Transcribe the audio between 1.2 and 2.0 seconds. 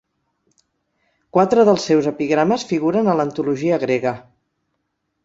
Quatre dels